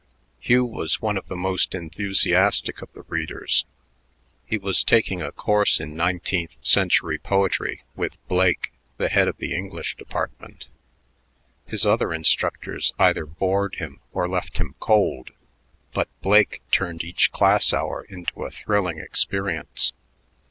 Hugh 0.39 0.65
was 0.65 0.99
one 0.99 1.15
of 1.15 1.27
the 1.27 1.35
most 1.35 1.75
enthusiastic 1.75 2.81
of 2.81 2.91
the 2.93 3.03
readers. 3.03 3.67
He 4.47 4.57
was 4.57 4.83
taking 4.83 5.21
a 5.21 5.31
course 5.31 5.79
in 5.79 5.95
nineteenth 5.95 6.57
century 6.65 7.19
poetry 7.19 7.83
with 7.95 8.17
Blake, 8.27 8.71
the 8.97 9.09
head 9.09 9.27
of 9.27 9.37
the 9.37 9.53
English 9.55 9.95
department. 9.97 10.65
His 11.67 11.85
other 11.85 12.15
instructors 12.15 12.95
either 12.97 13.27
bored 13.27 13.75
him 13.75 13.99
or 14.11 14.27
left 14.27 14.57
him 14.57 14.73
cold, 14.79 15.33
but 15.93 16.09
Blake 16.23 16.63
turned 16.71 17.03
each 17.03 17.31
class 17.31 17.71
hour 17.71 18.03
into 18.09 18.43
a 18.43 18.49
thrilling 18.49 18.97
experience. 18.97 19.93